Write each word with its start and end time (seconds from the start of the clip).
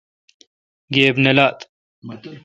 گیب 0.93 1.15
نہ 1.23 1.31
لات۔ 1.37 1.57